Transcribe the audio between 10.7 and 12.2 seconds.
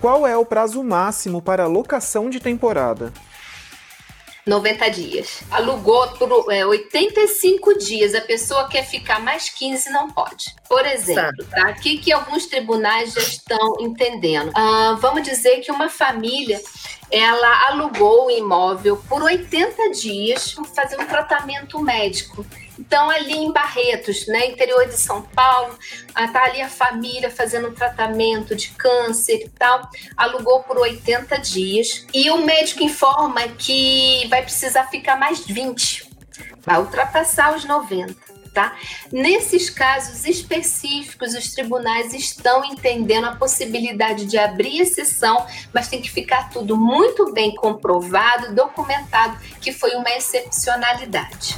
exemplo, tá? aqui que